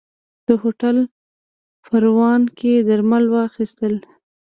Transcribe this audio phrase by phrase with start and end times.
[0.45, 0.97] ده هوټل
[1.85, 3.95] پروان کې درمل واخيستل.